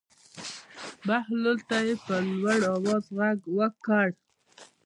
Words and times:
بهلول 1.07 1.59
ته 1.69 1.77
یې 1.87 1.95
په 2.05 2.15
لوړ 2.41 2.61
آواز 2.75 3.03
غږ 3.17 3.39
وکړ. 3.57 4.07